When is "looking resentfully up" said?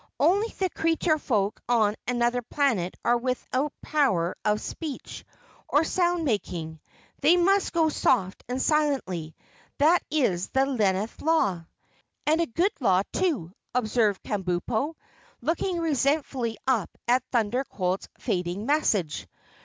15.39-16.89